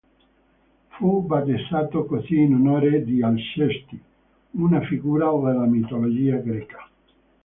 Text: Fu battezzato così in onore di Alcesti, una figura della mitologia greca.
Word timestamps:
Fu 0.87 1.21
battezzato 1.21 2.05
così 2.05 2.39
in 2.39 2.55
onore 2.55 3.03
di 3.03 3.21
Alcesti, 3.21 4.01
una 4.53 4.81
figura 4.81 5.29
della 5.29 5.67
mitologia 5.67 6.37
greca. 6.37 6.89